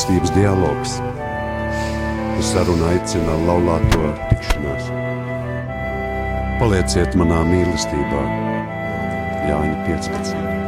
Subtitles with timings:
[0.00, 0.92] mīlestības dialogs.
[2.38, 4.88] Uz sarunu aicina laulāto tikšanās.
[6.60, 8.22] Palieciet manā mīlestībā,
[9.50, 10.59] Jāņa 15.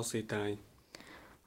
[0.00, 0.56] Klausītāji.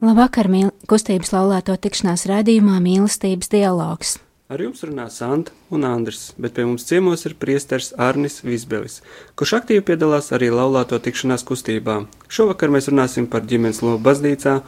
[0.04, 0.70] Labvakar, mīl...
[0.90, 4.20] kustības laulāto tikšanās raidījumā mīlestības dialogs.
[4.52, 9.00] Ar jums runā Santa un Andris, bet pie mums ciemos ir priesteris Arnis Visbelis,
[9.40, 12.04] kurš aktīvi piedalās arī laulāto tikšanās kustībā.
[12.30, 14.60] Šovakar mēs runāsim par ģimenes lomu baznīcā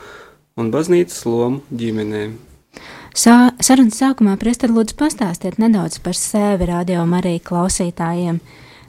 [0.58, 2.38] un baznīcas lomu ģimenēm.
[3.16, 8.40] Sā, sarunas sākumā priesteri lūdzu pastāstiet nedaudz par sevi rādījumā arī klausītājiem.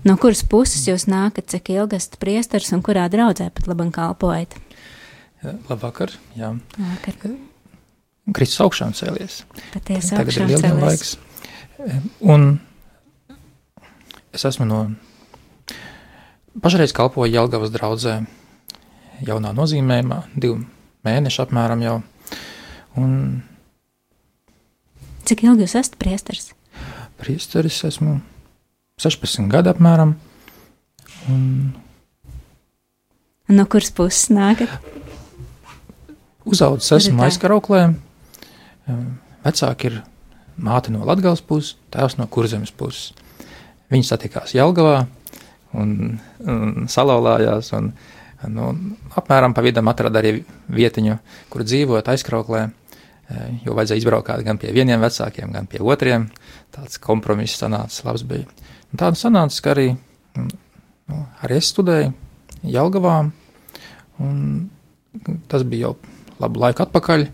[0.07, 4.55] No kuras puses jūs nākat, cik ilgi esat priesteris un kurā draudzē pat labam kalpojat?
[5.45, 6.53] Labvakar, jā.
[6.79, 7.35] Vakar.
[8.35, 9.43] Kristus augšām cēlies.
[9.75, 10.87] Patiesi Tagad ir augšām lieldienu cēlies.
[10.89, 11.17] laiks.
[12.25, 12.47] Un
[14.35, 14.81] es esmu no
[16.65, 18.17] pašreiz kalpoju Jelgavas draudzē
[19.27, 20.63] jaunā nozīmējumā, divu
[21.07, 21.99] mēnešu apmēram jau.
[22.97, 23.13] Un
[25.27, 26.53] Cik ilgi jūs esat priesteris?
[27.21, 28.19] priesteris esmu
[29.01, 30.17] 16 gadu apmēram.
[31.29, 31.75] Un
[33.47, 34.73] Un no kuras puses nākat?
[36.47, 37.81] Ir esmu aizkarauklē.
[39.47, 40.01] Vecāki ir
[40.57, 43.13] māte no Latgales puses, tēvs no Kurzemes puses.
[43.91, 45.07] Viņi satikās Jelgavā
[45.75, 47.73] un, un salauzās.
[47.77, 47.93] Un,
[48.53, 48.71] nu,
[49.19, 51.19] apmēram pa vidam atrada arī vietiņu,
[51.51, 52.67] kur dzīvot aizkrauklē.
[53.31, 56.31] eh, Jo vajadzēja izbraukt gan pie vieniem vecākiem, gan pie otriem.
[56.71, 58.47] Tāds kompromiss sanāca, labs bija.
[58.93, 59.97] Un tāda sanāca, ka arī,
[60.37, 62.13] nu, arī es studēju
[62.63, 63.31] Jelgavā.
[64.23, 64.71] Un
[65.49, 65.97] tas bija jau
[66.43, 67.27] labu laiku atpakaļ.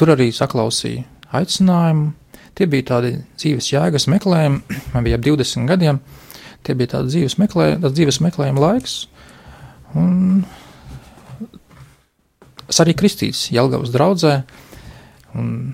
[0.00, 1.04] Tur arī saklausīju
[1.36, 2.12] aicinājumu.
[2.58, 4.62] Tie bija tādi dzīves jēgas meklējumi.
[4.94, 6.00] Man bija ap 20 gadiem.
[6.66, 8.96] Tie bija tādi dzīves, meklē, tāds dzīves meklējuma laiks.
[9.96, 10.42] Un
[12.70, 14.34] es arī kristīts Jelgavas draudzē.
[15.40, 15.70] Un,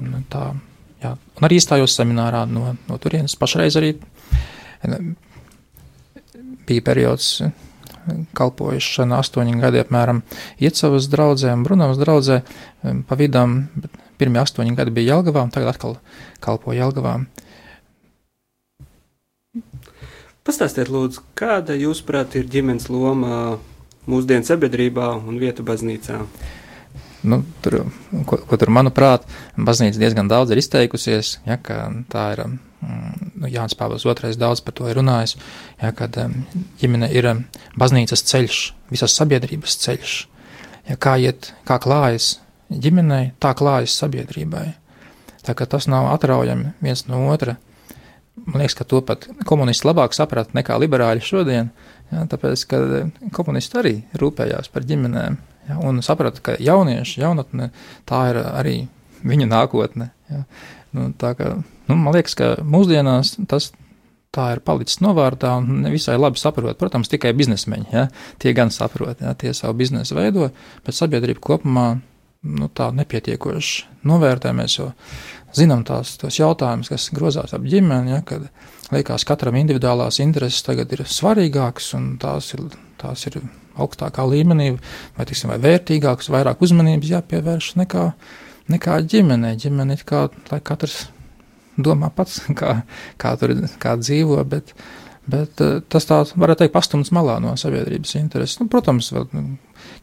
[0.00, 0.46] un tā,
[1.02, 3.36] jā, un arī iestājos seminārā no, no turienes.
[3.38, 4.96] Pašreiz arī eh,
[6.68, 7.34] bija periods
[8.36, 10.22] kalpošana astoņi gadi apmēram
[10.62, 12.40] Iecavas draudzē un Brunavas draudzē.
[13.08, 13.66] Pa vidam
[14.20, 15.98] pirmie astoņi gadi bija Jelgavā, un tagad atkal
[16.42, 17.20] kalpo Jelgavā.
[20.42, 23.58] Pastāstiet, lūdzu, kāda jūsuprāt ir ģimenes loma
[24.10, 26.18] mūsdienu sabiedrībā un vieta baznīcā?
[27.22, 27.84] Nu, tur,
[28.26, 32.42] ko, ko tur, manuprāt, baznīca diezgan daudz ir izteikusies, ja, ka tā ir,
[32.82, 35.36] mm, nu, Jānis Pāvils II daudz par to ir runājis,
[35.78, 36.34] ja, kad um,
[36.80, 37.44] ģimene ir um,
[37.78, 40.16] baznīcas ceļš, visas sabiedrības ceļš,
[40.90, 42.40] ja, kā iet, kā klājas
[42.72, 44.72] ģimenei, tā klājas sabiedrībai.
[45.46, 47.56] Tā kā tas nav atraujami viens no otra.
[48.34, 51.70] Man liekas, ka to pat komunisti labāk saprata nekā liberāļi šodien,
[52.10, 52.82] ja, tāpēc, ka
[53.36, 57.70] komunisti arī rūpējās par ģimenēm, ja, un saprata, ka jaunieši, jaunatne,
[58.08, 58.76] tā ir arī
[59.22, 60.10] viņa nākotne.
[60.30, 60.42] Ja.
[60.92, 61.54] Nu, tā kā,
[61.88, 63.70] nu, man liekas, ka mūsdienās tas
[64.32, 66.78] tā ir palicis novārtā un ne visai labi saprot.
[66.80, 68.06] Protams, tikai biznesmeņi, ja,
[68.40, 70.48] tie gan saprot, ja, tie savu biznesu veido,
[70.86, 71.86] bet sabiedrība kopumā
[72.42, 74.52] nu, tā nepietiekoši novērtē.
[74.56, 74.90] Mēs jau
[75.56, 78.48] zinām tās, tos jautājumus, kas grozās ap ģimeni, ja, kad
[78.92, 82.64] liekas, katram individuālās intereses tagad ir svarīgākas un tās ir,
[83.00, 83.42] tās ir
[83.80, 84.72] augstākā līmenī,
[85.16, 88.06] vai, tiksim, vai vērtīgākas, vairāk uzmanības jāpievērš nekā,
[88.72, 89.56] nekā ģimenei.
[89.60, 91.06] Ģimene ir kā, lai katrs
[91.76, 92.82] domā pats, kā,
[93.20, 94.74] kā tur kā dzīvo, bet,
[95.30, 98.60] bet eh, tas tā, varētu teikt, pastumts malā no sabiedrības intereses.
[98.60, 99.56] Nu, protams, vēl, nu,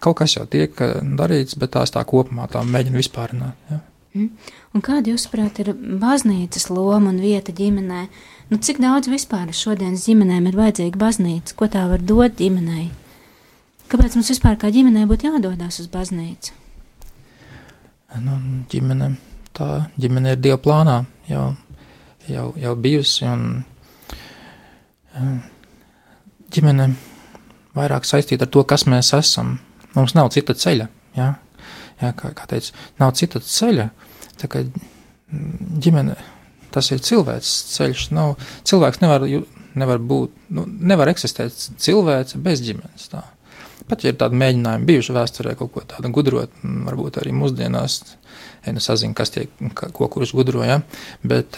[0.03, 3.69] kaut kas jau tiek eh, darīts, bet tās tā kopumā tā mēģina vispārināt.
[3.71, 3.83] Ja.
[4.17, 4.31] Mm.
[4.73, 8.07] Un kāda, jūsuprāt, ir baznīcas loma un vieta ģimenē?
[8.49, 11.53] Nu, cik daudz vispār šodienas ģimenēm ir vajadzīga baznīca?
[11.57, 12.87] Ko tā var dot ģimenei?
[13.89, 16.53] Kāpēc mums vispār kā ģimenei būtu jādodas uz baznīcu?
[18.21, 18.35] Nu,
[18.69, 19.11] ģimene,
[19.57, 19.67] tā
[20.01, 20.99] ģimene ir Dieva plānā
[21.29, 21.45] jau,
[22.29, 23.25] jau, jau bijusi.
[23.29, 23.63] Un,
[25.13, 25.35] eh,
[26.53, 26.89] ģimene
[27.77, 29.57] vairāk saistīta ar to, kas mēs esam.
[29.95, 30.89] Mums nav cita ceļa.
[31.17, 31.33] Ja?
[32.01, 33.89] Ja, kā, kā teicu, nav cita ceļa.
[34.39, 34.63] Tā kā
[35.85, 36.17] ģimene,
[36.73, 38.09] tas ir cilvēks ceļš.
[38.17, 38.37] Nav,
[38.69, 39.25] cilvēks nevar
[39.77, 43.09] nevar būt, nu, nevar eksistēt cilvēce bez ģimenes.
[43.11, 43.23] Tā.
[43.89, 47.99] Pat ja ir tādi mēģinājumi bijuši vēsturē kaut ko tādu gudrot, varbūt arī mūsdienās,
[48.65, 50.79] ja nu sazina, kas tiek, ko kurš gudroja,
[51.25, 51.57] bet,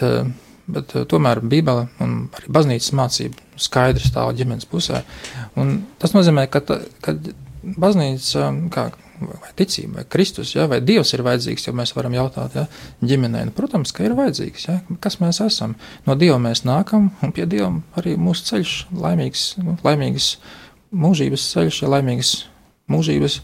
[0.72, 5.04] bet tomēr Bībele un arī baznīcas mācība skaidri stāv ģimenes pusē.
[5.60, 7.16] Un tas nozīmē, ka, ta, ka
[7.62, 8.90] baznīca, kā
[9.22, 12.66] vai ticība, vai Kristus, ja, vai Dievs ir vajadzīgs, jo mēs varam jautāt, ja,
[13.04, 13.46] ģimenei.
[13.48, 15.76] Nu, protams, ka ir vajadzīgs, ja, kas mēs esam.
[16.08, 17.70] No Dieva mēs nākam, un pie Dieva
[18.00, 18.74] arī mūsu ceļš,
[19.04, 19.46] laimīgs,
[19.84, 20.32] laimīgs
[20.92, 22.32] mūžības ceļš, ja laimīgs
[22.92, 23.38] mūžības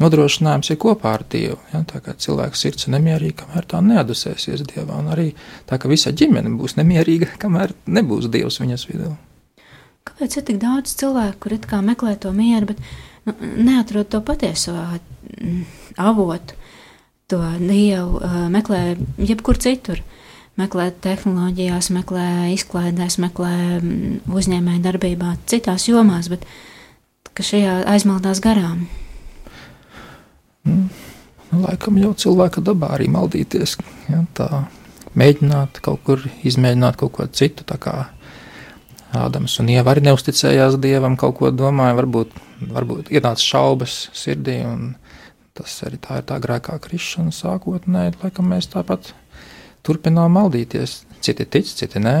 [0.00, 1.58] nodrošinājums ir kopā ar Dievu.
[1.72, 5.30] Ja, tā kā cilvēks sirds ir nemierīga, kamēr tā neadusēsies Dievā, un arī
[5.68, 9.12] tā, ka visa ģimene būs nemierīga, kamēr nebūs Dievs viņas vidū.
[10.08, 12.80] Kāpēc ir tik daudz cilvēku, kur it kā meklē to mieru, bet
[13.28, 13.36] nu,
[13.68, 15.62] neatrod to patieso mm,
[16.02, 16.58] avotu,
[17.30, 18.18] to dievu,
[18.52, 18.82] meklē
[19.22, 20.02] jebkur citur.
[20.60, 26.44] Meklē tehnoloģijās, meklē izklaidēs, meklē mm, uzņēmēju darbībā, citās jomās, bet
[27.36, 28.86] ka šajā aizmaldās garām.
[30.68, 30.88] Mm.
[31.52, 33.76] Nu, laikam jau cilvēka dabā arī maldīties.
[34.08, 34.64] Ja, tā
[35.18, 37.66] mēģināt kaut kur izmēģināt kaut ko citu.
[37.68, 37.96] Tā kā
[39.12, 42.32] Ādams un Ieva arī neusticējās Dievam, kaut ko domāja, varbūt
[42.70, 44.94] varbūt ienāca šaubas sirdī, un
[45.56, 49.12] tas arī tā ir tā grēkā krišana sākotnēji, laikam mēs tāpat
[49.86, 51.02] turpinām maldīties.
[51.22, 52.16] Citi tic, citi nē,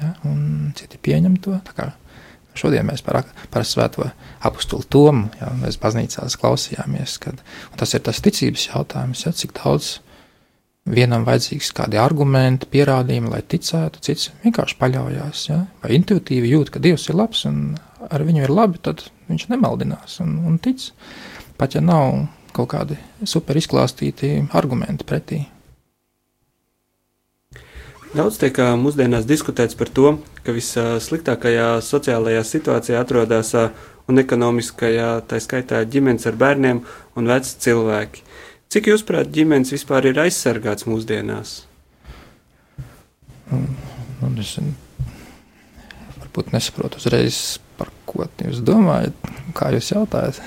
[0.00, 1.58] ja, un citi pieņem to.
[2.58, 4.08] Šodien mēs par, par svēto
[4.42, 7.42] apakstuli Tomu, ja, mēs baznīcās klausījāmies, kad
[7.78, 9.98] tas ir tas ticības jautājums, ja, cik daudz
[10.90, 16.82] vienam vajadzīgs kādi argumenti, pierādījumi, lai ticētu, cits vienkārši paļaujas, ja, vai intuitīvi jūt, ka
[16.82, 17.62] Dievs ir labs un
[18.10, 20.90] ar viņu ir labi, tad viņš nemaldinās un, un tic,
[21.60, 22.24] pat ja nav
[22.56, 22.98] kaut kādi
[23.28, 25.44] super izklāstīti argumenti pretī.
[28.10, 33.54] Daudz tiek mūsdienās diskutēts par to, ka vissliktākajā sociālajā situācijā atrodas
[34.10, 36.82] un ekonomiskajā, tā skaitā ģimenes ar bērniem
[37.16, 38.26] un veci cilvēki.
[38.70, 41.56] Cik jūs prāt ģimenes vispār ir aizsargāts mūsdienās?
[43.54, 43.66] Un,
[44.26, 44.56] un es
[46.18, 49.28] varbūt nesaprotu uzreiz Par ko jūs domājat?
[49.56, 50.40] Kā jūs jautājat?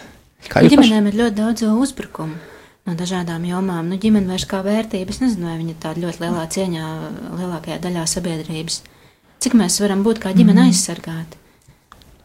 [0.51, 1.15] Kā jūs Ģimenēm paši...
[1.15, 2.52] ir ļoti daudz uzbrukumu
[2.87, 3.91] no dažādām jomām.
[3.91, 6.89] Nu, ģimene vairs kā vērtība, es nezinu, vai viņa ir tāda ļoti lielā cieņā
[7.39, 8.81] lielākajā daļā sabiedrības.
[9.43, 10.71] Cik mēs varam būt kā ģimene mm.
[10.71, 11.39] aizsargāti?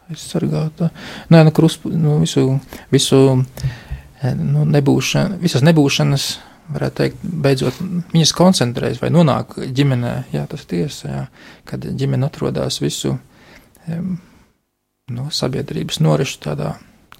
[0.09, 0.89] Aizsargāta.
[1.31, 2.45] Nē, nu, krus, nu visu,
[2.91, 6.29] visu eh, nu, nebūšana, visas nebūšanas,
[6.73, 7.79] varētu teikt, beidzot
[8.13, 10.13] viņas koncentrējas vai nonāk ģimenē.
[10.35, 11.23] Jā, tas tiesa, jā,
[11.69, 13.15] kad ģimene atrodas visu.
[15.09, 16.75] Nu, sabiedrības norišu tādā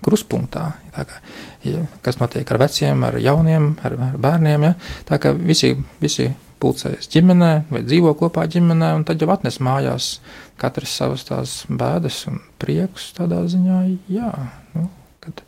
[0.05, 0.65] kruspunktā.
[0.95, 1.21] Tā kā,
[1.67, 4.69] ja, kas notiek ar veciem, ar jauniem, ar, ar bērniem.
[4.69, 4.75] Ja?
[5.09, 5.73] Tā kā visi,
[6.03, 6.29] visi
[6.59, 10.11] pulcējas ģimenē vai dzīvo kopā ģimenē, un tad jau atnes mājās
[10.59, 13.79] katrs savas tās bēdas un priekus tādā ziņā,
[14.11, 14.31] jā,
[14.75, 14.89] nu,
[15.23, 15.43] kad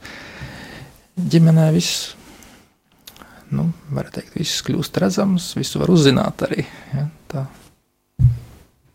[1.20, 2.14] ģimenē viss,
[3.52, 6.66] nu, var teikt, viss kļūst redzams, visu var uzzināt arī,
[6.96, 7.48] ja, tā.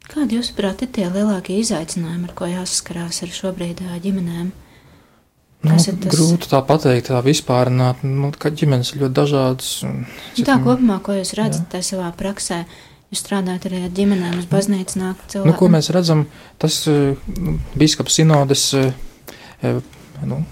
[0.06, 4.54] Kādi, jūsuprāt, ir tie lielākie izaicinājumi, ar ko jāsaskarās ar šobrīd ģimenēm?
[5.64, 5.88] Nu, tas...
[6.12, 9.70] Grūti tā pateikt, tā vispārināt, nu, ka ģimenes ir ļoti dažādas.
[10.36, 10.44] Citam...
[10.48, 12.60] Tā kopumā, ko jūs redzat tā savā praksē,
[13.10, 15.50] jūs strādājat arī ar ģimenēm, uz baznīcu nāk cilvēki.
[15.50, 16.26] Nu, ko mēs redzam,
[16.62, 18.68] tas nu, bīskaps sinodes,
[20.28, 20.42] nu,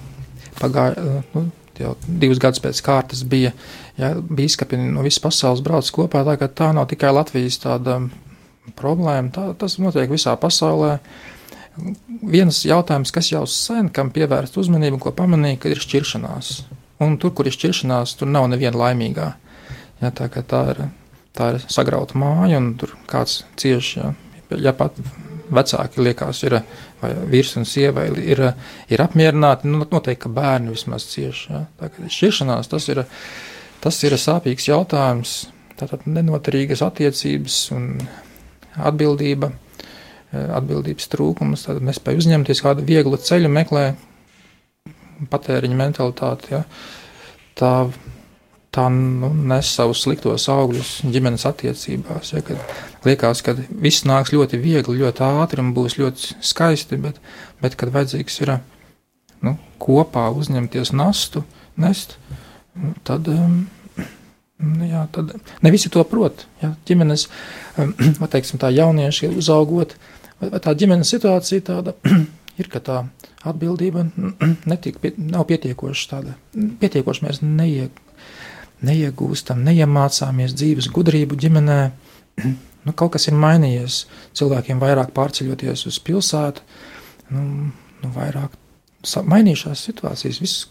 [0.58, 1.46] pagāja, nu,
[1.78, 3.52] jau divus gadus pēc kārtas bija,
[4.00, 8.00] ja bīskapi no visas pasaules brauc kopā, tā tā nav tikai Latvijas tāda
[8.78, 9.30] problēma.
[9.34, 10.98] Tā, tas notiek visā pasaulē.
[11.74, 16.52] Viens jautājums, kas jau sen, kam pievērst uzmanību, ko pamanīja, ka ir šķiršanās.
[17.02, 19.30] Un tur, kur ir šķiršanās, tur nav neviena laimīgā.
[20.02, 20.82] Ja, tā, tā, ir,
[21.34, 24.00] tā ir sagrauta māja, un tur kāds cieši.
[24.00, 24.12] Ja,
[24.68, 25.00] ja pat
[25.54, 26.60] vecāki liekas, ir,
[27.30, 28.44] vīrs un sieva ir,
[28.88, 31.48] ir apmierināti, nu, noteikti, ka bērni vismaz cieši.
[31.50, 31.64] Ja.
[31.80, 33.02] Tā kā šķiršanās tas ir,
[33.84, 35.34] tas ir sāpīgs jautājums,
[35.80, 37.90] tātad nenoturīgas attiecības un
[38.74, 39.50] atbildība,
[40.56, 43.84] atbildības trūkums, tad nespēja uzņemties kādu vieglu ceļu, meklē
[45.30, 46.54] patēriņa mentalitāti.
[46.54, 46.62] Ja.
[47.58, 47.72] Tā,
[48.74, 52.34] tā nu, nes savus sliktos augļus ģimenes attiecībās.
[52.34, 57.20] Ja, kad liekas, ka viss nāks ļoti viegli, ļoti ātri un būs ļoti skaisti, bet,
[57.62, 58.56] bet kad vajadzīgs ir
[59.44, 61.44] nu, kopā uzņemties nastu,
[61.80, 62.18] nest,
[62.74, 63.30] nu, tad.
[63.30, 63.64] Um,
[64.64, 65.32] Nu, jā, tad
[65.66, 66.44] ne visi to prot.
[66.62, 67.26] Jā, ģimenes,
[67.76, 71.94] vai teiksim, tā jaunieši uzaugot, vai, vai tā ģimenes situācija tāda
[72.60, 72.98] ir, ka tā
[73.46, 74.06] atbildība
[74.70, 76.36] netiek, nav pietiekoša tāda,
[76.80, 78.02] pietiekoši mēs neieg,
[78.84, 81.78] neiegūstam, neiemācāmies dzīves gudrību ģimenē,
[82.86, 84.04] nu, kaut kas ir mainījies.
[84.36, 86.64] Cilvēkiem vairāk pārceļoties uz pilsētu,
[87.34, 87.46] nu,
[88.02, 88.60] nu, vairāk
[89.04, 90.68] mainījušās situācijas, viss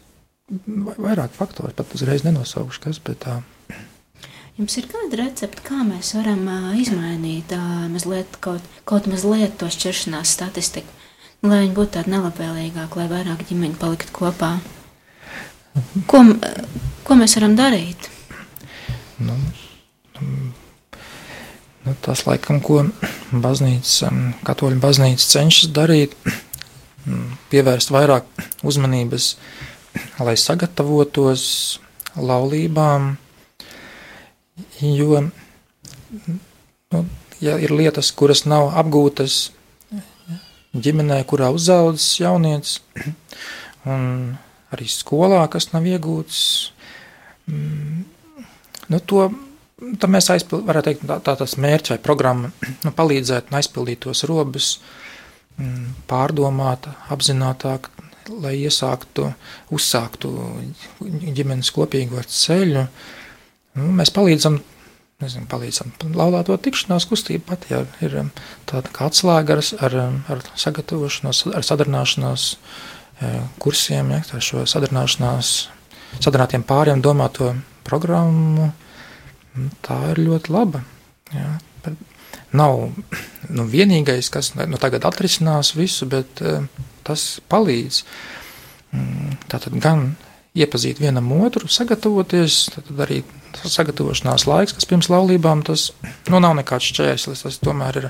[0.97, 3.39] vairāk faktori, pat uzreiz nenosaukšu, kas, bet tā.
[4.53, 6.43] Jums ir kāda recepte, kā mēs varam
[6.77, 7.55] izmainīt
[7.89, 10.93] mazliet, kaut, kaut mazliet to šķiršanās statistiku,
[11.41, 14.51] lai viņi būtu tādi nelabvēlīgāki, lai vairāk ģimeņu paliktu kopā?
[16.05, 16.21] Ko,
[17.01, 18.11] ko mēs varam darīt?
[19.25, 19.39] Nu,
[20.21, 22.83] nu, tas, laikam, ko
[23.33, 24.13] baznīca,
[24.45, 26.13] katoļu baznīca cenšas darīt,
[27.49, 28.29] pievērst vairāk
[28.61, 29.33] uzmanības,
[30.21, 31.49] lai sagatavotos
[32.21, 33.15] laulībām,
[34.81, 35.23] jo,
[36.93, 37.03] nu,
[37.41, 39.51] ja ir lietas, kuras nav apgūtas
[40.73, 42.79] ģimenē, kurā uzaudzis jaunietis,
[43.85, 44.35] un
[44.73, 46.43] arī skolā, kas nav iegūts,
[47.49, 48.03] mm,
[48.89, 49.27] nu, to
[49.99, 52.51] tad mēs aizpildām, varētu teikt, tā, tā tas mērķis vai programma
[52.85, 54.77] nu, palīdzēt un aizpildīt tos robus,
[55.57, 57.89] mm, pārdomāt, apzinātāk,
[58.43, 59.27] lai iesāktu,
[59.75, 60.31] uzsāktu
[61.35, 62.87] ģimenes kopīgo ceļu.
[63.73, 64.59] Nu, mēs palīdzam,
[65.23, 68.31] nezinu, palīdzam laulāto tikšanās kustību pat, ja ir um,
[68.69, 73.31] tāda kā atslēga ar, ar, um, ar sagatavošanos, ar sadarināšanās e,
[73.63, 75.53] kursiem, ja, ar šo sadarināšanās,
[76.19, 77.53] sadarinātiem pāriem domāto
[77.87, 78.69] programmu,
[79.57, 80.83] nu, tā ir ļoti laba.
[81.33, 81.55] Ja.
[82.53, 82.83] Nav
[83.49, 86.67] nu, vienīgais, kas nu, tagad atrisinās visu, bet uh,
[87.07, 88.03] tas palīdz.
[88.93, 90.11] Mm, tātad gan
[90.53, 93.21] iepazīt vienam otru, sagatavoties, tad arī
[93.63, 95.89] sagatavošanās laiks, kas pirms laulībām, tas
[96.29, 97.43] nu, nav nekāds šķērslis.
[97.45, 98.09] Tas tomēr ir,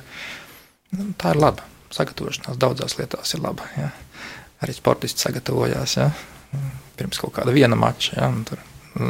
[0.98, 1.66] nu, ir laba.
[1.94, 3.68] Sagatavošanās daudzās lietās ir laba.
[3.78, 3.92] Ja.
[4.64, 6.10] Arī sportisti sagatavojās ja.
[6.98, 8.16] pirms kaut kāda viena mača.
[8.18, 8.62] Ja, tur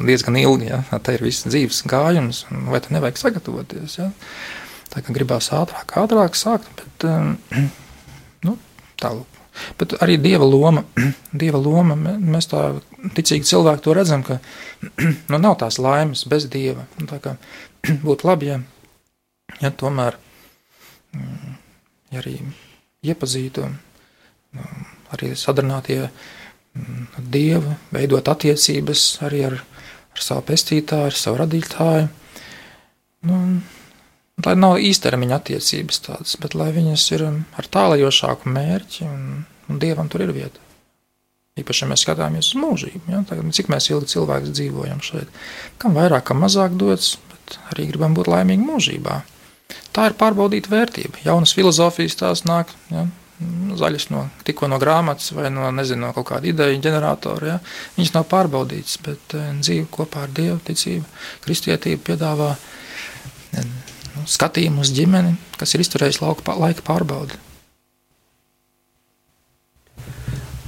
[0.08, 0.70] diezgan ilgi.
[0.72, 0.84] Ja.
[0.94, 3.98] Tā ir viss dzīves gājums, vai tam nevajag sagatavoties.
[4.02, 4.12] Ja.
[4.94, 7.08] Tā kā gribās ātrāk, ātrāk sākt, bet
[8.48, 8.58] nu,
[9.02, 9.40] tālāk.
[9.78, 10.84] Bet arī dieva loma,
[11.44, 12.68] dieva loma mēs tā
[13.12, 14.40] ticīgi cilvēki to redzam, ka
[15.32, 16.86] nu, nav tās laimes bez dieva.
[17.00, 17.36] Nu, tā kā
[18.08, 18.60] būtu labi, ja,
[19.62, 20.18] ja tomēr
[21.16, 21.58] mm,
[22.14, 22.38] ja arī
[23.04, 24.72] iepazītu nu,
[25.16, 29.60] arī sadarinātie mm, dievu, veidot attiecības arī ar,
[30.14, 32.10] ar savu pestītāju, ar savu radītāju.
[33.24, 33.40] Nu,
[34.44, 40.10] lai nav īstermiņa attiecības tādas, bet lai viņas ir ar tālajošāku mērķi, un, un dievam
[40.12, 40.64] tur ir vieta.
[41.54, 45.30] Īpaši, ja mēs skatāmies uz mūžību, ja, tagad, cik ilgi cilvēks dzīvojam šeit.
[45.78, 49.20] Kam vairāk, kam mazāk dots, bet arī gribam būt laimīgi mūžībā.
[49.94, 51.22] Tā ir pārbaudīta vērtība.
[51.28, 53.06] Jaunas filozofijas tās nāk, ja,
[53.78, 57.54] zaļas no tikko no grāmatas vai no, nezinu, no kaut kāda ideja ģeneratora.
[57.54, 57.60] Ja.
[58.00, 61.06] Viņas nav pārbaudītas, bet eh, dzīve kopā ar Dievu ticību,
[61.46, 62.54] kristietību piedāvā
[63.60, 67.43] nu, skatījumu uz ģimeni, kas ir izturējis lauka, laika pārbaudi.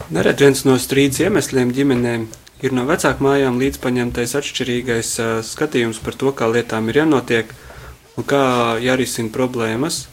[0.05, 2.27] Neredz viens no strīdus iemesliem ģimenēm
[2.62, 7.50] ir no vecāku mājām līdzpaņemtais atšķirīgais uh, skatījums par to, kā lietām ir jānotiek
[8.13, 8.43] un kā
[8.85, 10.03] jārisina problēmas.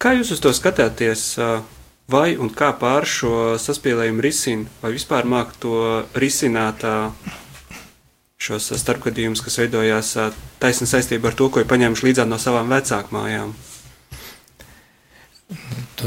[0.00, 1.60] Kā jūs uz to skatāties, uh,
[2.08, 5.76] vai un kā pār šo saspīlējumu risina, vai vispār māk to
[6.16, 7.12] risināt uh,
[8.40, 10.14] šos starpgadījumus, kas veidojās
[10.62, 13.52] taisni saistībā ar to, ko ir paņēmuši līdzā no savām vecāku mājām.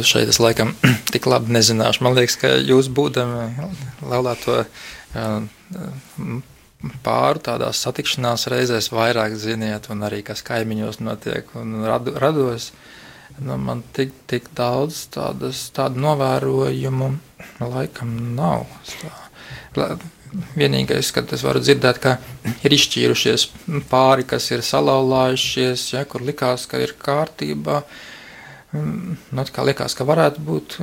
[0.03, 0.73] Šeit es laikam
[1.13, 2.03] tik labi nezināšu.
[2.05, 3.69] Man liekas, ka jūs būdami
[4.03, 4.63] laulāto
[7.05, 12.71] pāru tādās satikšanās reizēs vairāk ziniet, un arī kas kaimiņos notiek un radu, rados.
[13.41, 17.09] Nu, man tik, tik daudz tādas, tādu novērojumu
[17.59, 18.63] laikam nav.
[20.55, 22.15] Vienīgais, kad es varu dzirdēt, ka
[22.63, 23.47] ir izšķīrušies
[23.91, 27.81] pāri, kas ir salauzājušies, ja, kur likās, ka ir kārtībā.
[28.75, 30.77] Nu, kā likās, ka varētu būt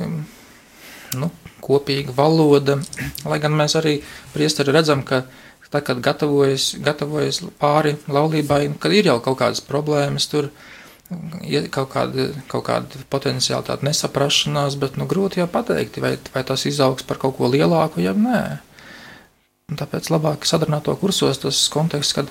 [1.19, 1.29] nu,
[1.63, 2.77] kopīga valoda,
[3.27, 3.97] lai gan mēs arī
[4.33, 5.23] priesteri redzam, ka
[5.69, 10.49] tad, kad gatavojas, gatavojas pāri laulībai, kad ir jau kaut kādas problēmas tur,
[11.73, 16.65] kaut kāda, kaut kāda potenciāli tāda nesaprašanās, bet nu, grūti jau pateikt, vai, vai tas
[16.69, 18.43] izaugs par kaut ko lielāku, ja nē.
[19.73, 22.27] Un tāpēc labāk sadarināto kursos tas konteksts, kad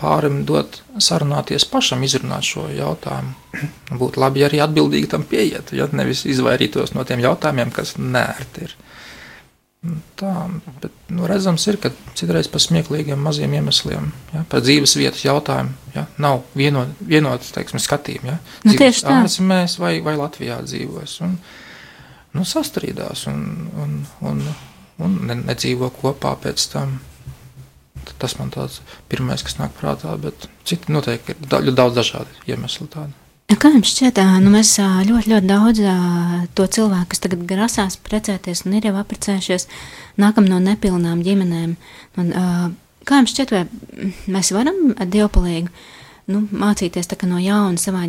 [0.00, 3.34] pārim dot sarunāties pašam, izrunāt šo jautājumu.
[4.00, 8.64] Būtu labi, ja arī atbildīgi tam pieiet, ja nevis izvairītos no tiem jautājumiem, kas nērti
[8.64, 8.72] ir.
[10.18, 10.32] Tā,
[10.80, 15.76] bet nu, redzams, ir, ka citreiz par smieklīgiem maziem iemesliem, ja, par dzīves vietas jautājumu,
[15.94, 18.32] ja, nav vienot, vienotas, teiksim, skatījumi.
[18.32, 19.20] Ja, nu, tieši tā.
[19.20, 21.20] Ārzemēs vai, vai Latvijā dzīvos.
[21.28, 21.36] Un,
[22.34, 23.44] nu, sastrīdās un,
[23.84, 23.94] un,
[24.32, 24.42] un
[25.04, 26.98] un ne, nedzīvo kopā pēc tam.
[28.18, 32.88] Tas man tāds pirmais, kas nāk prātā, bet citi noteikti ir daudz, daudz dažādi iemesli
[32.90, 33.14] tādi.
[33.48, 34.74] Kā jums šķiet, nu mēs
[35.08, 35.78] ļoti, ļoti daudz
[36.56, 39.64] to cilvēku, kas tagad grasās precēties un ir jau apprecējušies,
[40.20, 41.72] nākam no nepilnām ģimenēm.
[42.20, 42.34] Un,
[43.08, 45.72] kā jums šķiet, vai mēs varam dievpalīgi
[46.28, 48.04] nu, mācīties no jauna savā,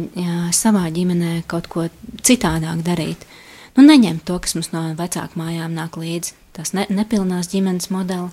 [0.56, 1.88] savā ģimenē kaut ko
[2.20, 3.24] citādāk darīt?
[3.78, 8.30] Nu, neņemt to, kas mums no vecāku mājām nāk līdzi, tās ne, nepilnās ģimenes modeli,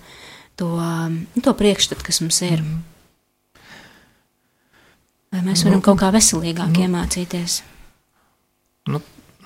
[0.56, 2.62] to, nu, to priekšstatu, kas mums ir.
[2.64, 2.84] Mm.
[5.34, 7.58] Vai mēs varam kaut kā veselīgāk nu, iemācīties?
[8.88, 9.00] Nu,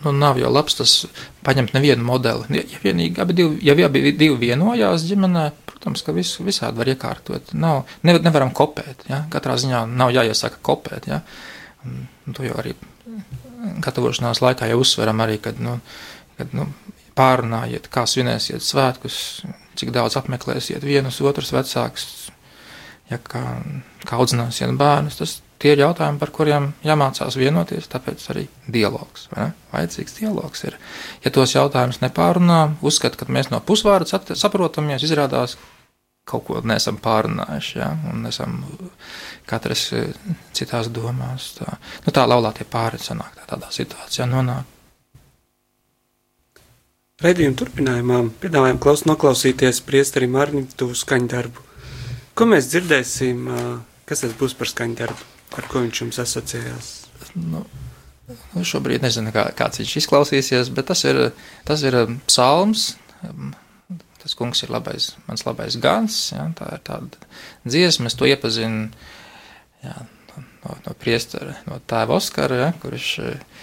[0.05, 0.93] nu, nav jau labs tas
[1.47, 2.61] paņemt nevienu modeli.
[2.61, 7.55] Ja, vienīgi, abi divi, ja abi divi vienojās ģimenē, protams, ka visu visādi var iekārtot.
[7.59, 9.07] Nav, ne, nevaram kopēt.
[9.11, 9.25] Ja?
[9.33, 11.09] Katrā ziņā nav jāiesaka kopēt.
[11.11, 11.23] Ja?
[11.87, 12.77] Un, un to jau arī
[13.83, 15.79] gatavošanās laikā jau uzsveram arī, kad, nu,
[16.39, 16.69] kad nu,
[17.21, 19.21] pārunājiet, kā svinēsiet svētkus,
[19.79, 22.09] cik daudz apmeklēsiet vienus otrus vecākus,
[23.11, 23.45] ja kā,
[24.09, 25.19] kā audzināsiet bērnus.
[25.21, 29.29] Tas tie ir jautājumi, par kuriem jāmācās vienoties, tāpēc arī dialogs.
[29.35, 30.79] Vai Vajadzīgs dialogs ir.
[31.25, 35.59] Ja tos jautājumus nepārunā, uzskat, ka mēs no pusvārdas saprotamies, izrādās
[36.31, 38.61] kaut ko nesam pārunājuši, ja, un esam
[39.51, 40.11] katrs eh,
[40.57, 41.55] citās domās.
[41.59, 44.80] Tā, nu, tā laulātie pāri sanāk tā, tādā situācijā nonāk.
[47.21, 51.67] Redījuma turpinājumā piedāvājam klaus, noklausīties priesterim Arnītu skaņdarbu.
[52.33, 53.43] Ko mēs dzirdēsim,
[54.09, 55.27] kas tas būs par skaņdarbu?
[55.61, 56.89] Ar ko viņš jums asociējās?
[57.37, 57.61] Nu,
[58.55, 61.21] nu šobrīd nezinu, kā, kāds viņš izklausīsies, bet tas ir,
[61.69, 61.99] tas ir
[62.31, 62.95] psalms.
[64.21, 66.23] Tas kungs ir labais, mans labais gans.
[66.33, 67.29] Ja, tā ir tāda
[67.69, 68.89] dziesma, es to iepazinu
[69.85, 69.95] ja,
[70.65, 73.61] no, no priestara, no tēva Oskara, ja, kurš uh,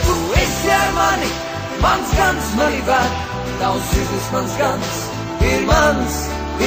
[0.05, 1.33] Tu esi ar mani,
[1.81, 4.95] mans gans mani ved, tavs sirdis mans gans
[5.51, 6.15] ir mans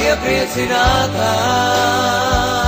[0.04, 2.65] iepriecinātājs.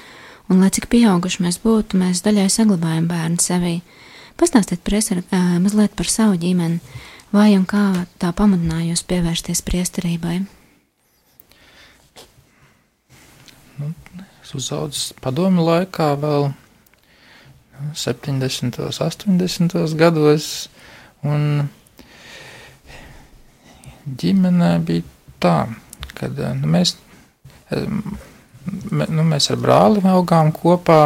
[0.49, 3.77] un, lai cik pieauguši mēs būtu, mēs daļai saglabājam bērnu sevī.
[4.41, 6.81] Pastāstiet, priesteri, ā, mazliet par savu ģimeni,
[7.35, 10.43] vai un kā tā pamudināja jūs pievērsties priesterībai.
[14.45, 16.53] Es uzaugu padomu laikā, vēl
[17.95, 18.79] 70.
[18.85, 19.97] un 80.
[19.99, 20.69] gados,
[21.27, 21.67] un
[24.05, 25.03] ģimenē bija
[25.43, 25.57] tā,
[26.15, 26.95] ka nu, mēs,
[28.71, 31.01] nu, mēs ar brāli augām kopā,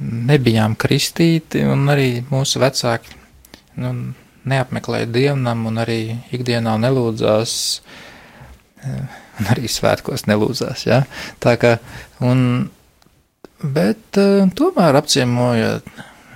[0.00, 3.16] nebijām kristīti, un arī mūsu vecāki
[3.80, 3.94] nu,
[4.48, 6.00] neapmeklēja dievnam, un arī
[6.32, 7.56] ikdienā nelūdzās
[9.40, 10.84] un arī svētkos nelūdzās.
[10.88, 11.02] Ja?
[11.42, 11.76] Tā kā,
[12.24, 12.70] un,
[13.60, 15.88] bet uh, tomēr apciemojot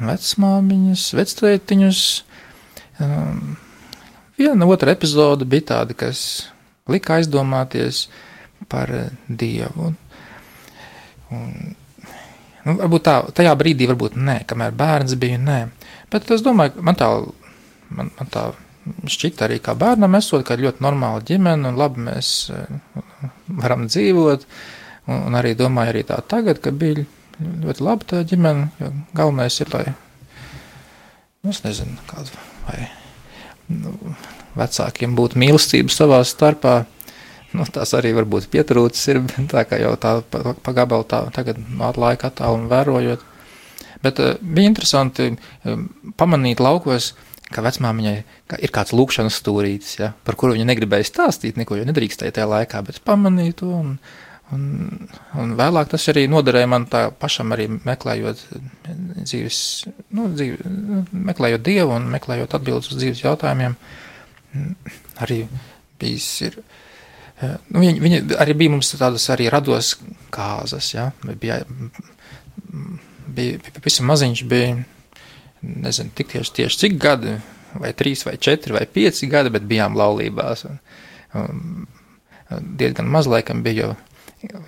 [0.05, 2.03] vecmāmiņas, vectētiņus,
[3.05, 3.57] um,
[4.41, 6.21] viena otra epizode bija tāda, kas
[6.91, 8.07] lika aizdomāties
[8.69, 9.93] par eh, Dievu.
[11.35, 11.55] Un,
[12.65, 15.59] nu, varbūt tā, tajā brīdī, varbūt nē, kamēr bērns bija, nē.
[16.13, 17.11] Bet es domāju, man tā,
[17.95, 18.49] man, man tā
[18.85, 23.03] šķita arī kā bērnam, esot, ka ļoti normāla ģimene un labi mēs eh,
[23.63, 24.49] varam dzīvot.
[25.11, 27.05] Un, un arī domāju, arī tā tagad, ka bija
[27.39, 28.71] ļoti laba tā ģimene.
[28.81, 29.87] Jo galvenais ir, lai,
[31.43, 32.87] nu, es nezinu, kāda vai
[33.73, 33.95] nu,
[34.59, 36.85] vecākiem būtu mīlestība savā starpā.
[37.55, 39.21] Nu, tās arī varbūt pietrūcis ir,
[39.53, 43.23] tā kā jau tā pa, pa gabalu tā tagad no laika attālu un vērojot.
[44.05, 45.87] Bet uh, bija interesanti um,
[46.19, 47.13] pamanīt laukos,
[47.55, 48.17] ka vecmāmiņai
[48.51, 52.51] ka ir kāds lūkšanas stūrītis, ja, par kuru viņa negribēja stāstīt, neko jau nedrīkstēja tajā
[52.51, 53.71] laikā, bet pamanīja to.
[53.79, 53.95] Un,
[54.55, 54.65] un,
[55.41, 58.45] un vēlāk tas arī noderēja man tā pašam arī meklējot
[59.23, 59.59] dzīves,
[60.17, 63.79] nu, dzīve, nu, meklējot dievu un meklējot atbildes uz dzīves jautājumiem.
[65.25, 65.45] Arī
[66.01, 66.59] bijis ir.
[66.61, 66.84] eh,
[67.43, 69.95] Nu, viņi, viņi arī bija mums tādas arī rados
[70.35, 71.09] kāzas, ja,
[71.41, 71.61] bija,
[73.35, 74.77] bija pavisam maziņš, bija,
[75.65, 77.35] nezinu, tik tieši, tieši cik gadi,
[77.81, 80.67] vai trīs, vai četri, vai pieci gadi, bet bijām laulībās.
[81.41, 81.87] Un,
[82.55, 84.14] un diezgan maz laikam bija, jo,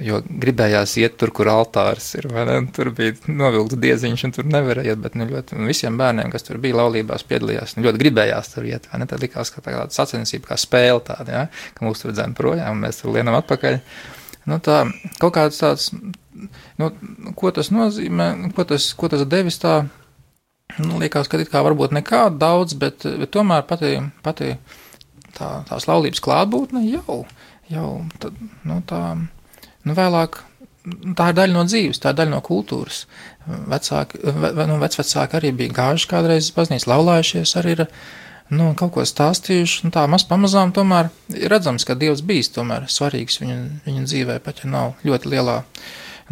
[0.03, 2.29] jo gribējās iet tur, kur altārs ir?
[2.77, 6.47] Tur bija novilkts dieziņš, un tur nevarēja iet, bet nu, ļoti, un visiem bērniem, kas
[6.47, 8.89] tur bija laulībās, piedalījās, nu, ļoti gribējās tur iet?
[8.91, 11.45] Tad likās, ka tā tāda sacensība, kā spēle tāda, ja?
[11.77, 13.81] ka mūs tur dzēn projām, un mēs tur lienam atpakaļ.
[14.47, 14.85] Nu, tā
[15.19, 15.91] kaut kāds tāds,
[16.79, 16.91] nu,
[17.39, 19.81] ko tas nozīmē, ko tas, ko tas devis tā,
[20.79, 24.55] nu, liekas, ka it kā varbūt nekā daudz, bet, bet tomēr pati, pati
[25.37, 27.25] tā, tās laulības klātbūtne jau,
[27.73, 27.91] jau
[28.23, 29.36] tad, nu, tā, nu,
[29.94, 30.40] vēlāk,
[31.18, 33.05] tā ir daļa no dzīves, tā ir daļa no kultūras.
[33.46, 37.85] Vecāki, ve, nu, vecvecāki arī bija gājuši kādreiz uz baznīcu, laulājušies arī ir,
[38.55, 42.88] nu, kaut ko stāstījuši, un tā maz pamazām tomēr ir redzams, ka Dievs bijis tomēr
[42.90, 45.61] svarīgs viņa, viņa dzīvē, pat ja nav ļoti lielā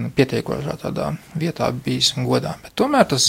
[0.00, 2.54] nu, pietiekošā tādā vietā bijis un godā.
[2.62, 3.28] Bet tomēr tas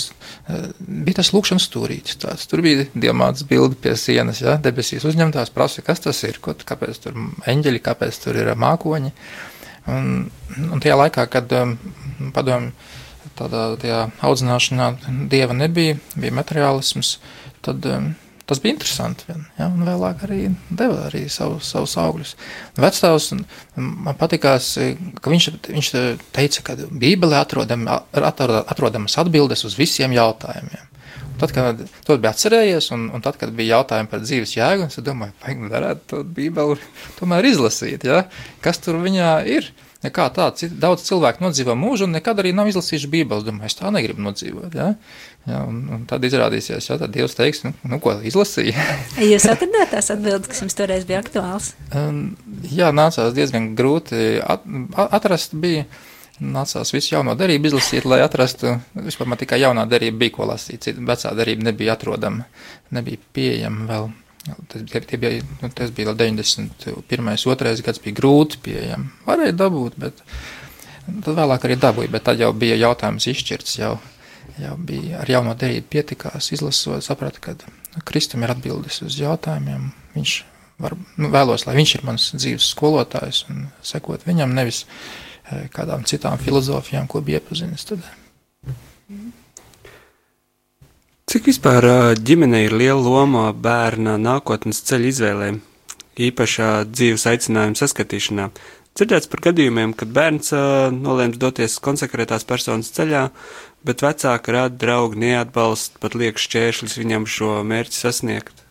[0.49, 2.17] eh, bija tas lūkšanas stūrītis.
[2.21, 2.47] Tāds.
[2.49, 7.03] Tur bija diamāts bildi pie sienas, ja, debesīs uzņemtās, prasa, kas tas ir, ko, kāpēc
[7.03, 7.19] tur
[7.53, 9.13] eņģeļi, kāpēc tur ir mākoņi.
[9.91, 10.27] Un,
[10.71, 11.75] un tajā laikā, kad um,
[12.33, 12.71] padomju
[13.35, 14.91] tādā audzināšanā
[15.31, 17.17] dieva nebija, bija materiālisms,
[17.65, 18.13] tad um,
[18.45, 19.25] tas bija interesanti.
[19.27, 22.35] vien, Ja, un vēlāk arī deva arī savu, savus augļus.
[22.77, 23.31] Vecstāvs
[23.75, 25.91] man patikās, eh, ka viņš, viņš
[26.35, 30.91] teica, ka Bībelē atrodam, atrod, atrodamas atbildes uz visiem jautājumiem.
[31.39, 35.01] Tad, kad to bija atcerējies, un, un tad, kad bija jautājumi par dzīves jēgu, es
[35.03, 36.77] domāju, vai varētu to Bībeli
[37.19, 38.25] tomēr izlasīt, ja?
[38.65, 39.73] kas tur viņā ir.
[40.05, 43.45] Nekā tā, daudz cilvēku nodzīvo mūžu, un nekad arī nav izlasījuši Bībeles.
[43.47, 44.75] Domāju, es tā negribu nodzīvot.
[44.77, 44.91] Ja?
[45.49, 48.85] Ja, un, un tad izrādīsies, ja tad Dievs teiks, nu, nu ko izlasīja.
[49.31, 51.71] Jūs atradāt tās atbildes, kas jums toreiz bija aktuāls?
[51.93, 52.35] Um,
[52.69, 54.65] Jā, nācās diezgan grūti at,
[55.09, 55.57] atrast.
[55.57, 55.85] Bija.
[56.39, 58.75] Nācās visu jauno darību izlasīt, lai atrastu.
[59.05, 60.89] Vispār man tikai jaunā darība bija ko lasīt.
[61.07, 62.47] Vecā darība nebija atrodama,
[62.95, 64.11] nebija pieejama vēl.
[64.69, 67.07] Tas, tie, tie bija, nu, tas bija 91.
[67.09, 67.73] 2.
[67.87, 69.09] gads, bija grūti pieejama.
[69.25, 70.21] Varēja dabūt, bet
[71.05, 73.77] Tad vēlāk arī dabūju, bet tad jau bija jautājums izšķirts.
[73.77, 73.93] Jau,
[74.61, 77.55] jau bija ar jauno derību pietikās, izlasot, sapratu, ka
[78.07, 79.91] Kristum ir atbildes uz jautājumiem.
[80.15, 80.33] Viņš
[80.81, 84.89] var, nu, vēlos, lai viņš ir mans dzīves skolotājs un sekot viņam, nevis eh,
[85.73, 87.85] kādām citām filozofijām, ko bija iepazinis.
[87.89, 88.05] Tad.
[91.29, 95.51] Cik vispār ā, ģimenei ir liela loma bērna nākotnes ceļa izvēlē,
[96.27, 98.49] īpašā dzīves aicinājuma saskatīšanā?
[98.95, 100.53] Dzirdēts par gadījumiem, kad bērns
[100.95, 103.25] nolēms doties konsekrētās personas ceļā,
[103.83, 108.64] bet vecāki rāda draugi neatbalst, pat liek šķēršļus viņam šo mērķi sasniegt.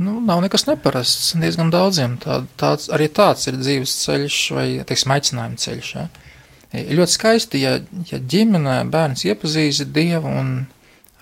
[0.00, 1.34] Nu, nav nekas neparasts.
[1.36, 5.90] Diezgan daudziem tā, tāds, arī tāds ir dzīves ceļš vai, teiksim, aicinājuma ceļš.
[5.98, 6.06] Ja?
[6.96, 7.74] Ļoti skaisti, ja,
[8.08, 10.54] ja ģimenē bērns iepazīst Dievu un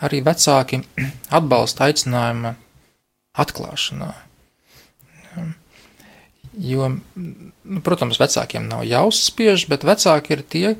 [0.06, 0.78] arī vecāki
[1.40, 2.54] atbalsta aicinājuma
[3.42, 4.12] atklāšanā.
[6.58, 10.70] Jo, nu, protams, vecākiem nav jāuzspiež, bet vecāki ir tie,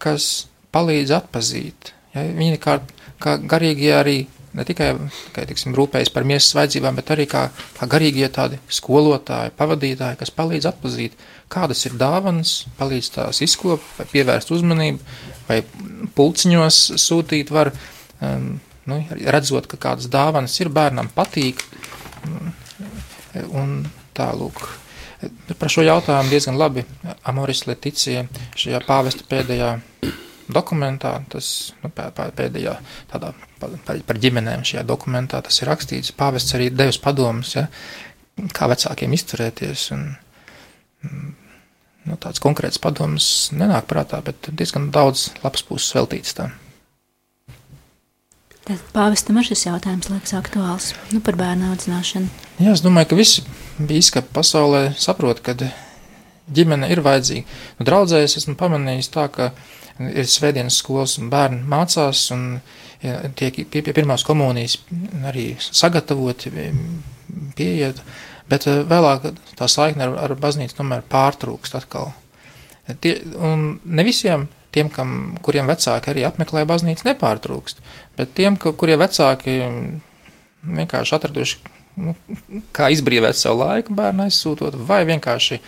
[0.00, 1.92] kas palīdz atpazīt.
[2.16, 2.80] Ja, viņi kā,
[3.20, 4.16] kā garīgie arī
[4.58, 4.90] ne tikai,
[5.28, 7.46] tikai tiksim, rūpējas par miesas vajadzībām, bet arī kā,
[7.78, 11.16] kā garīgie tādi skolotāji, pavadītāji, kas palīdz atpazīt,
[11.52, 15.14] kādas ir dāvanas, palīdz tās izkopt, vai pievērst uzmanību,
[15.48, 15.62] vai
[16.18, 17.72] pulciņos sūtīt var,
[18.20, 18.54] um,
[18.90, 21.64] nu, redzot, ka kādas dāvanas ir bērnam patīk,
[23.52, 23.82] un
[24.16, 24.64] tālūk.
[25.58, 26.82] Par šo jautājumu diezgan labi
[27.30, 28.24] Amoris Leticija
[28.58, 29.70] šajā pāvesta pēdējā
[30.52, 32.74] dokumentā, tas nu, pēdējā
[33.12, 33.30] tādā
[33.86, 36.14] par, par ģimenēm šajā dokumentā tas ir rakstīts.
[36.18, 37.68] Pāvests arī devis padomus, ja,
[38.56, 39.86] kā vecākiem izturēties.
[39.96, 40.08] Un,
[42.08, 46.54] nu, tāds konkrēts padoms nenāk prātā, bet diezgan daudz labs puses veltīts tam.
[48.62, 52.28] Tad pāvestam ar šis jautājums liekas aktuāls nu, par bērnu audzināšanu.
[52.62, 53.42] Jā, es domāju, ka visi
[53.82, 55.56] bīskapi pasaulē saprot, ka
[56.50, 57.60] ģimene ir vajadzīga.
[57.78, 59.50] Nu, draudzēs esmu pamanījis tā, ka
[60.08, 62.46] ir svētdienas skolas un bērni mācās un
[63.02, 64.78] ja, tiek pie, pie pirmās komunijas
[65.28, 66.52] arī sagatavoti,
[67.56, 68.00] pieiet,
[68.50, 72.12] bet eh, vēlāk tā saikne ar, ar baznīcu tomēr pārtrūkst atkal.
[73.00, 77.82] Tie, un ne visiem tiem, kam, kuriem vecāki arī apmeklē baznīcu, nepārtrūkst,
[78.18, 79.58] bet tiem, kuriem vecāki
[80.62, 81.58] vienkārši atraduši,
[82.02, 82.14] nu,
[82.74, 85.60] kā izbrīvēt savu laiku bērnu aizsūtot, vai vienkārši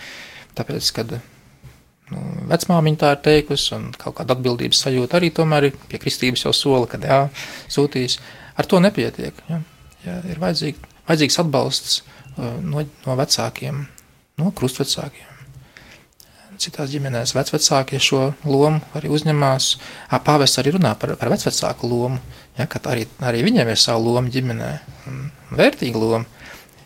[0.58, 5.78] tāpēc, ka nu, vecmāmiņa tā ir teikusi, un kaut kāda atbildības sajūta arī tomēr ir
[5.90, 7.20] pie kristības jau sola, kad jā,
[7.72, 8.18] sūtīs.
[8.54, 9.38] Ar to nepietiek.
[9.50, 9.60] Ja,
[10.06, 13.86] ja ir vajadzīg, vajadzīgs atbalsts uh, no, no vecākiem,
[14.38, 15.34] no krustvecākiem
[16.60, 19.70] citās ģimenēs vecvecākie šo lomu arī uzņemās.
[20.24, 22.20] Pāvests arī runā par, par vecvecāku lomu,
[22.58, 24.70] ja, arī, arī viņiem ir sava loma ģimenē,
[25.58, 26.33] vērtīga loma.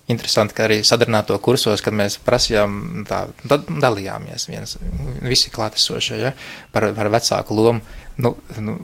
[0.09, 4.79] Interesanti, ka arī sadarbināto kursos, kad mēs prasījām, tā da, dalījāmies viens,
[5.21, 6.31] visi klātesošie ja,
[6.73, 7.99] par, par vecāku lomu.
[8.17, 8.77] Nu, nu,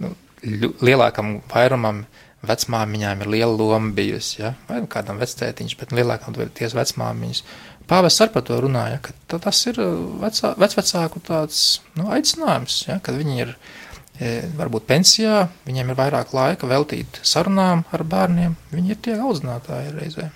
[0.00, 0.12] nu,
[0.44, 2.04] lielākam vairumam
[2.44, 7.42] vecmāmiņām ir liela loma bijusi, ja, vai nu kādam vectētiņš, bet lielākam tiesa vecmāmiņas.
[7.88, 11.64] Pāvests ar par to runāja, ka tas ir uh, vecā, vecvecāku tāds
[11.98, 17.84] nu, aicinājums, ja, kad viņi ir e, varbūt pensijā, viņiem ir vairāk laika veltīt sarunām
[17.92, 20.30] ar bērniem, viņi ir tie audzinātāji reizē.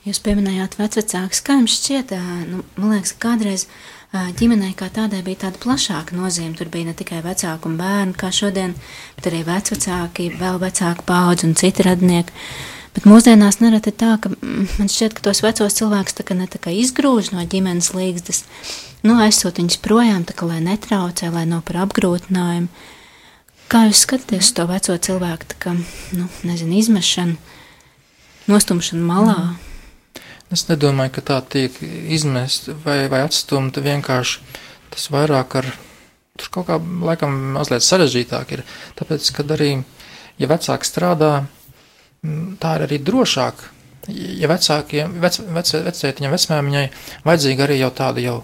[0.00, 2.14] Jūs pieminējāt vecvecākus, kā jums šķiet,
[2.48, 3.66] nu, man liekas, ka kādreiz
[4.10, 6.56] ģimenei kā tādai bija tāda plašāka nozīme.
[6.56, 8.72] Tur bija ne tikai vecāku un bērnu, kā šodien,
[9.18, 12.32] bet arī vecvecāki, vēl vecāku paudzi un citi radinieki.
[12.96, 16.48] Bet mūsdienās nereti tā, ka mm, man šķiet, ka tos vecos cilvēkus tā kā ne
[16.50, 18.42] tā kā izgrūž no ģimenes līgstas,
[19.04, 22.72] nu, aizsūt viņus projām, tā kā lai netraucē, lai nav par apgrūtinājumu.
[23.70, 25.78] Kā jūs skatāties uz to veco cilvēku, tā kā,
[26.16, 27.38] nu, nezinu, izmešanu,
[28.50, 29.42] nostumšanu malā?
[29.44, 29.69] Mm.
[30.50, 31.76] Es nedomāju, ka tā tiek
[32.10, 34.40] izmest vai, vai atstumta vienkārši
[34.90, 35.68] tas vairāk ar,
[36.34, 38.64] tur kaut kā laikam mazliet sarežģītāk ir,
[38.98, 39.76] tāpēc, kad arī,
[40.42, 41.32] ja vecāki strādā,
[42.58, 43.68] tā ir arī drošāk.
[44.10, 46.86] Ja vecākiem, vec, vec, vecētiņam, vecmāmiņai
[47.28, 48.36] vajadzīga arī jau tāda jau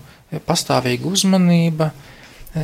[0.47, 1.88] pastāvīga uzmanība,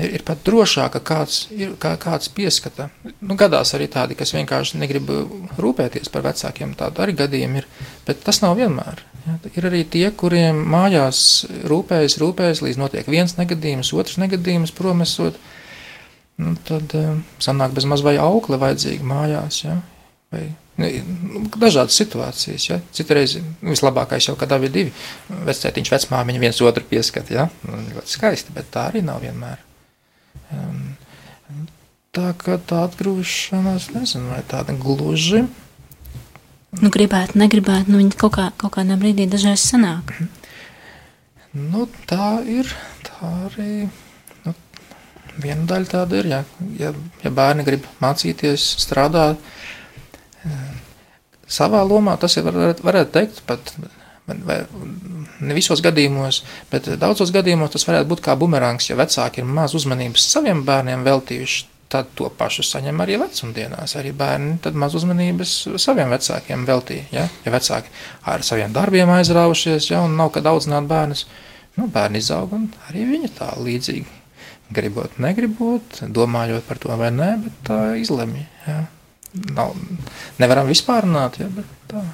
[0.06, 2.90] ir pat drošāk, ka kāds, ir, kā, kāds pieskata.
[3.20, 5.10] Nu, gadās arī tādi, kas vienkārši negrib
[5.58, 7.68] rūpēties par vecākiem, tādi arī gadījumi ir,
[8.06, 9.02] bet tas nav vienmēr.
[9.22, 15.38] Ja, ir arī tie, kuriem mājās rūpējas, rūpējas, līdz notiek viens negadījums, otrs negadījums promesot,
[16.42, 19.78] nu, tad uh, sanāk bez maz vai aukle vajadzīga mājās, ja,
[20.34, 20.48] vai
[20.80, 20.88] Nu,
[21.60, 22.64] dažādas situācijas.
[22.70, 22.78] Ja?
[22.96, 24.92] Citreiz vislabākais jau, kad abi ir divi
[25.48, 27.32] vecētiņš, vecmāmiņa viens otru pieskat.
[27.34, 27.48] Ja?
[27.68, 29.60] Nu, ļoti skaisti, bet tā arī nav vienmēr.
[30.52, 30.94] Um,
[32.16, 35.44] tā kā tā atgrūšanās, nezinu, vai tāda gluži.
[36.80, 40.14] Nu, gribētu, negribētu, nu viņi kaut, kā, kaut kādā brīdī dažreiz sanāk.
[41.52, 42.70] Nu, tā ir,
[43.04, 43.72] tā arī
[44.46, 44.54] nu,
[45.36, 46.30] viena daļa tāda ir.
[46.30, 46.38] Ja,
[46.80, 49.36] ja, ja bērni grib mācīties, strādāt
[50.48, 50.62] eh,
[51.44, 53.74] savā lomā, tas ir varētu, varētu teikt pat.
[54.22, 54.62] Vai,
[55.42, 59.74] ne visos gadījumos, bet daudzos gadījumos tas varētu būt kā bumerāns, ja vecāki ir maz
[59.74, 63.96] uzmanības saviem bērniem veltījuši tad to pašu saņem arī vecumdienās.
[64.00, 65.52] Arī bērni tad maz uzmanības
[65.82, 67.04] saviem vecākiem veltīja.
[67.12, 67.92] Ja, ja vecāki
[68.32, 71.26] ar saviem darbiem aizraujušies, ja, un nav kad audzināt bērnus,
[71.76, 74.18] nu, bērni izaug un arī viņi tā līdzīgi.
[74.72, 78.46] Gribot, negribot, domājot par to vai nē, bet tā izlemj.
[78.64, 78.80] Ja.
[79.56, 79.76] Nav,
[80.40, 82.04] nevaram vispār runāt, ja, bet tā.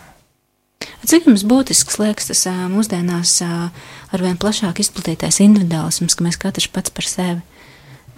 [1.09, 7.07] Cik jums būtisks liekas tas mūsdienās arvien plašāk izplatītais individuālisms, ka mēs katrs pats par
[7.07, 7.58] sevi?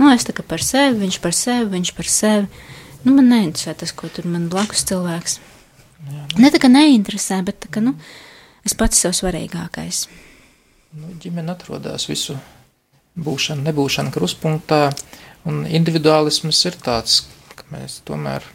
[0.01, 2.47] Nu, es tā kā par sevi, viņš par sevi, viņš par sevi.
[3.05, 5.35] Nu, man neinteresē tas, ko tur man blakus cilvēks.
[6.09, 6.41] Jā, nu.
[6.41, 7.93] Ne tā kā neinteresē, bet tā kā, nu,
[8.65, 10.07] es pats sev svarīgākais.
[10.97, 12.39] Nu, ģimene atrodas visu
[13.21, 14.81] būšanu, nebūšanu kruspunktā,
[15.49, 17.21] un individuālisms ir tāds,
[17.53, 18.47] ka mēs tomēr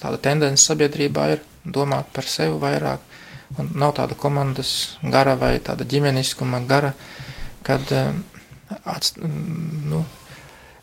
[0.00, 3.02] tāda tendence sabiedrībā ir domāt par sevi vairāk,
[3.58, 6.94] un nav tāda komandas gara vai tāda ģimeniskuma gara,
[7.66, 7.90] kad,
[8.84, 10.04] atst, nu,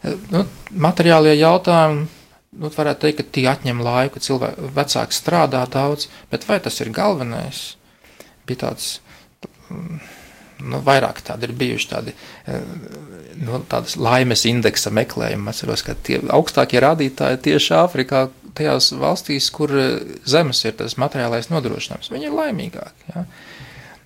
[0.03, 0.43] nu,
[0.87, 2.05] materiālie jautājumi,
[2.57, 6.93] nu, varētu teikt, ka tie atņem laiku, cilvēki vecāki strādā daudz, bet vai tas ir
[6.95, 7.63] galvenais?
[8.47, 8.97] Bija tāds,
[9.69, 12.15] nu, vairāk tādi ir bijuši tādi,
[13.43, 15.49] nu, tādas laimes indeksa meklējumi.
[15.51, 19.73] Atceros, ka tie augstākie rādītāji tieši Āfrikā, tajās valstīs, kur
[20.25, 23.11] zemes ir tas materiālais nodrošinājums, viņi ir laimīgāki.
[23.13, 23.27] Ja?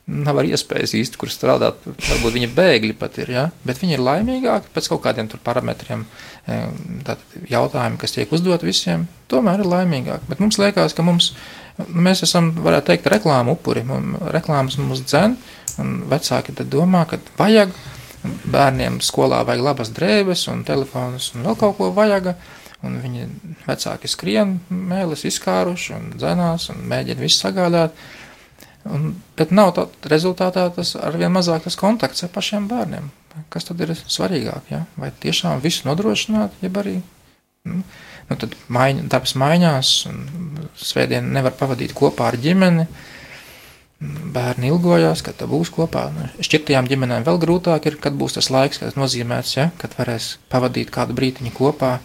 [0.10, 1.80] Nav arī iespējas īsti, kur strādāt.
[1.86, 3.46] Varbūt viņi bēgļi pat ir, ja?
[3.68, 6.06] bet viņi ir laimīgāki pēc kaut kādiem parametriem.
[7.52, 10.28] Jautājumi, kas tiek uzdot visiem, tomēr ir laimīgāki.
[10.32, 11.32] Bet mums liekas, ka mums,
[11.88, 13.86] mēs esam, varētu teikt, reklāmu upuri.
[14.34, 15.38] Reklāmas mums dzen,
[15.82, 17.76] un vecāki domā, ka vajag
[18.22, 22.34] bērniem skolā vajag labas drēbes un telefonus un vēl kaut ko vajag.
[22.82, 23.28] Un viņi
[23.68, 27.94] vecāki skrien, mēlis izkāruši un dzenās un mēģina visu sagādāt.
[28.89, 33.12] Un, bet nav tā rezultātā tas arvien mazāk tas kontakts ar pašiem bērniem.
[33.54, 34.72] Kas tad ir svarīgāk?
[34.74, 34.86] Ja?
[35.00, 36.98] Vai tiešām visu nodrošināt, jeb arī
[37.70, 37.84] nu,
[38.30, 40.22] nu tad maiņ, darbs maiņās, un
[40.82, 42.88] svētdienu nevar pavadīt kopā ar ģimeni.
[44.34, 46.08] Bērni ilgojās, kad būs kopā.
[46.15, 50.39] Nu, šķirtajām ģimenēm vēl grūtāk ir, kad būs tas laiks, kas nozīmēts, ja, kad varēs
[50.50, 52.00] pavadīt kādu brīdiņu kopā.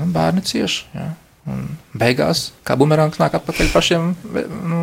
[0.00, 0.86] Nu, bērni cieši.
[0.96, 1.10] Ja,
[1.50, 4.14] un beigās, kā bumerāns nāk atpakaļ pašiem
[4.70, 4.80] nu,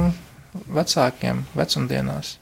[0.68, 2.38] vecākiem vecumdienās.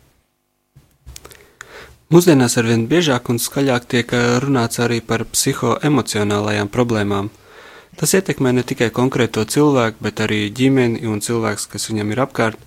[2.14, 7.32] Mūsdienās arvien biežāk un skaļāk tiek eh, runāts arī par psihoemocionālajām problēmām.
[7.98, 12.62] Tas ietekmē ne tikai konkrēto cilvēku, bet arī ģimeni un cilvēks, kas viņam ir apkārt.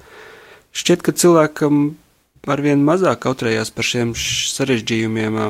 [0.74, 1.82] Šķiet, ka cilvēkam
[2.50, 5.40] arvien mazāk kautrējās par šiem sarežģījumiem.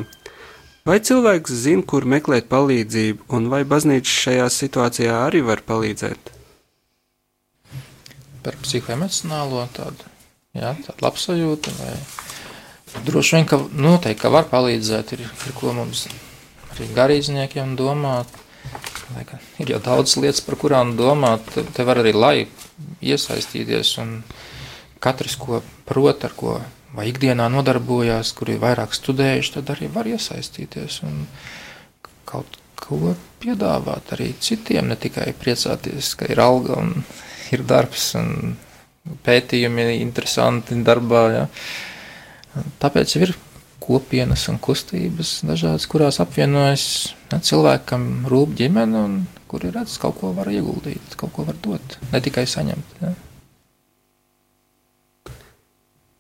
[0.89, 6.38] Vai cilvēks zina, kur meklēt palīdzību, un vai baznīca šajā situācijā arī var palīdzēt?
[8.45, 10.11] Par psihoemocionālo tādu,
[10.57, 11.75] jā, tādu labsajūtu.
[11.81, 11.95] Vai...
[13.05, 16.07] Droši vien, ka noteikti ka var palīdzēt, ir, ir ko mums
[16.75, 18.31] arī garīdzniekiem domāt.
[19.15, 19.25] Lai,
[19.63, 22.37] ir jau daudz lietas, par kurām domāt, te var arī lai
[23.01, 24.19] iesaistīties un
[25.01, 26.59] katrs, ko prot, ar ko
[26.97, 31.25] vai ikdienā nodarbojās, kuri vairāk studējuši, tad arī var iesaistīties un
[32.29, 36.95] kaut ko piedāvāt arī citiem, ne tikai priecāties, ka ir alga un
[37.57, 38.57] ir darbs un
[39.25, 41.23] pētījumi interesanti darbā.
[41.35, 41.45] Ja.
[42.83, 43.35] Tāpēc ir
[43.83, 46.85] kopienas un kustības dažādas, kurās apvienojas
[47.31, 49.17] ja, cilvēkam rūp ģimene un
[49.49, 53.01] kuri redz, kaut ko var ieguldīt, kaut ko var dot, ne tikai saņemt.
[53.01, 53.15] Ja.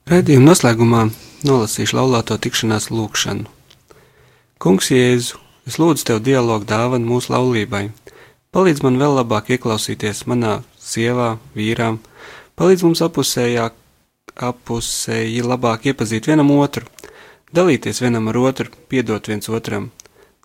[0.08, 1.02] Raidījuma noslēgumā
[1.44, 3.44] nolasīšu laulāto tikšanās lūgšanu.
[4.58, 5.36] Kungs Jēzu,
[5.68, 7.90] es lūdzu tev dialogu dāvanu mūsu laulībai.
[8.56, 12.00] Palīdz man vēl labāk ieklausīties manā sievā, vīrām,
[12.58, 13.68] palīdz mums apusējā,
[14.48, 16.86] apusēji labāk iepazīt vienam otru,
[17.54, 19.90] dalīties vienam ar otru, piedot viens otram,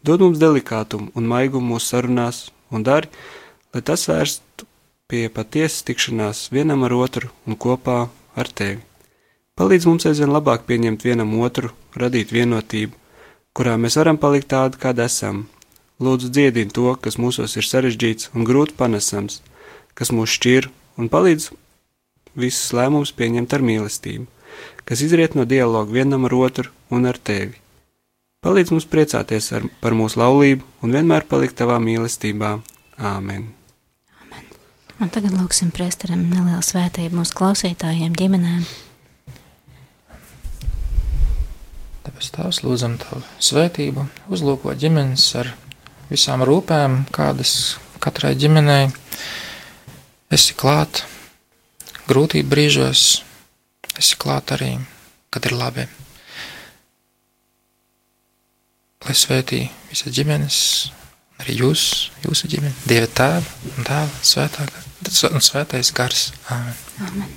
[0.03, 3.11] dod mums delikātumu un maigumu mūsu sarunās un dari,
[3.73, 4.67] lai tas vērstu
[5.07, 8.81] pie patiesas tikšanās vienam ar otru un kopā ar tevi.
[9.53, 12.95] Palīdz mums aizvien labāk pieņemt vienam otru, radīt vienotību,
[13.53, 15.43] kurā mēs varam palikt tādi, kādi esam.
[16.01, 19.43] Lūdzu, dziedini to, kas mūsos ir sarežģīts un grūti panesams
[19.97, 20.69] kas mūs šķir
[20.99, 21.49] un palīdz
[22.37, 24.27] visus lēmumus pieņemt ar mīlestību,
[24.87, 27.59] kas izriet no dialoga vienam ar otru un ar tevi.
[28.43, 32.57] Palīdz mums priecāties ar, par mūsu laulību un vienmēr palikt tavā mīlestībā.
[32.99, 33.45] Āmen!
[34.19, 34.49] Amen.
[34.99, 38.65] Un tagad lūksim priesteram nelielu svētību mūsu klausītājiem, ģimenēm.
[42.03, 45.53] Tāpēc Tēvs, lūdzam Tavu svētību, uzlūko ģimenes ar
[46.09, 48.89] visām rūpēm, kādas katrai ģimenei
[50.34, 51.03] esi klāt
[52.09, 53.03] grūtību brīžos,
[53.99, 54.73] esi klāt arī,
[55.34, 55.86] kad ir labi.
[59.03, 60.57] Lai svētī visas ģimenes,
[61.43, 61.86] arī jūs,
[62.23, 64.84] jūsu ģimene, Dieva tēva un tēva svētākā
[65.34, 66.29] un svētais gars.
[66.53, 66.77] Āmen.
[67.03, 67.34] Amen.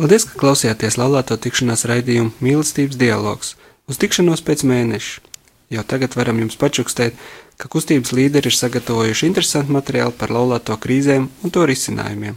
[0.00, 3.56] Paldies, ka klausījāties laulāto tikšanās raidījumu mīlestības dialogs.
[3.90, 5.29] Uz tikšanos pēc mēneša.
[5.70, 7.14] Jau tagad varam jums pačukstēt,
[7.54, 12.34] ka kustības līderi ir sagatavojuši interesantu materiālu par laulāto krīzēm un to risinājumiem.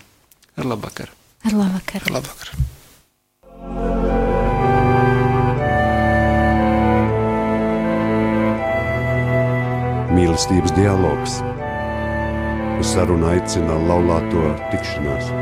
[0.61, 1.09] Ar labvakar!
[1.41, 2.05] Ar labvakar!
[2.13, 2.53] Labvakar!
[10.13, 11.41] Mīlestības dialogs.
[12.77, 15.33] Uz sarunu aicina laulāto tikšanās.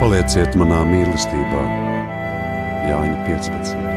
[0.00, 1.64] Palieciet manā mīlestībā,
[2.88, 3.91] Jāņa 15.